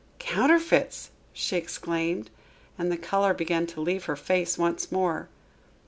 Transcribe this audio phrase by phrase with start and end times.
[0.17, 2.31] "Counterfeits!" she exclaimed,
[2.75, 5.29] and the color began to leave her face once more.